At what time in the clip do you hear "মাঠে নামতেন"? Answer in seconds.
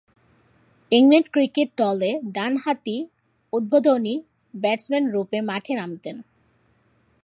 5.49-6.15